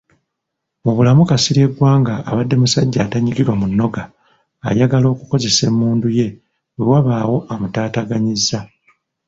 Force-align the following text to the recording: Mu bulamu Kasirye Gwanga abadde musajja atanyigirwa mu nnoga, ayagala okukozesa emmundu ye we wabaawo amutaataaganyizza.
Mu 0.83 0.91
bulamu 0.97 1.23
Kasirye 1.29 1.67
Gwanga 1.75 2.15
abadde 2.29 2.55
musajja 2.61 2.99
atanyigirwa 3.03 3.53
mu 3.59 3.65
nnoga, 3.71 4.03
ayagala 4.69 5.07
okukozesa 5.13 5.61
emmundu 5.69 6.07
ye 6.17 6.27
we 6.75 6.83
wabaawo 6.91 7.37
amutaataaganyizza. 7.53 8.59